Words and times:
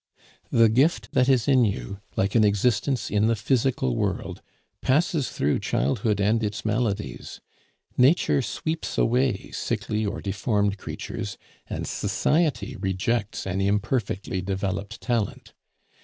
The 0.49 0.67
gift 0.67 1.11
that 1.11 1.29
is 1.29 1.47
in 1.47 1.63
you, 1.63 1.99
like 2.15 2.33
an 2.33 2.43
existence 2.43 3.11
in 3.11 3.27
the 3.27 3.35
physical 3.35 3.95
world, 3.95 4.41
passes 4.81 5.29
through 5.29 5.59
childhood 5.59 6.19
and 6.19 6.43
its 6.43 6.65
maladies. 6.65 7.39
Nature 7.99 8.41
sweeps 8.41 8.97
away 8.97 9.51
sickly 9.51 10.03
or 10.03 10.19
deformed 10.19 10.79
creatures, 10.79 11.37
and 11.67 11.85
Society 11.85 12.75
rejects 12.75 13.45
an 13.45 13.61
imperfectly 13.61 14.41
developed 14.41 15.01
talent. 15.01 15.53